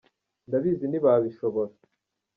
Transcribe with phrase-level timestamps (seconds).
[0.47, 1.71] ndabizi ntibabishobora.